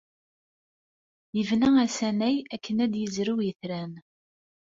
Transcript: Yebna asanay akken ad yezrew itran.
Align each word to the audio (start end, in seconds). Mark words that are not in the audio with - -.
Yebna 1.37 1.69
asanay 1.85 2.35
akken 2.55 2.77
ad 2.85 2.93
yezrew 2.95 3.39
itran. 3.49 3.93